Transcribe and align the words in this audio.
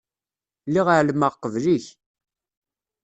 Lliɣ 0.67 0.87
ɛelmeɣ 0.95 1.33
qbel-ik. 1.37 1.85